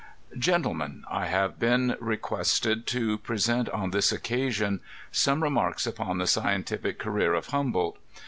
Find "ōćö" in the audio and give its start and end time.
1.05-1.11